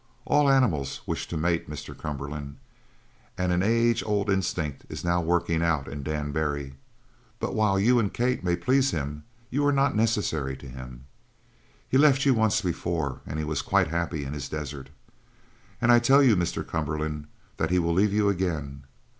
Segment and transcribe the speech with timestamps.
[0.25, 1.95] "All animals wish to mate, Mr.
[1.95, 2.57] Cumberland,
[3.37, 6.73] and an age old instinct is now working out in Dan Barry.
[7.39, 11.05] But while you and Kate may please him, you are not necessary to him.
[11.87, 14.89] He left you once before and he was quite happy in his desert.
[15.79, 16.65] And I tell you, Mr.
[16.67, 17.27] Cumberland,
[17.57, 18.85] that he will leave you again.